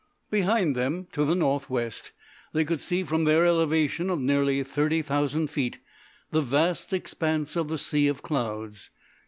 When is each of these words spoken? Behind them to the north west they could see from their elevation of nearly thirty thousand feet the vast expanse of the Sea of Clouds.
Behind 0.31 0.75
them 0.75 1.05
to 1.11 1.23
the 1.25 1.35
north 1.35 1.69
west 1.69 2.11
they 2.53 2.65
could 2.65 2.81
see 2.81 3.03
from 3.03 3.25
their 3.25 3.45
elevation 3.45 4.09
of 4.09 4.19
nearly 4.19 4.63
thirty 4.63 5.03
thousand 5.03 5.51
feet 5.51 5.77
the 6.31 6.41
vast 6.41 6.91
expanse 6.91 7.55
of 7.55 7.67
the 7.67 7.77
Sea 7.77 8.07
of 8.07 8.23
Clouds. 8.23 8.89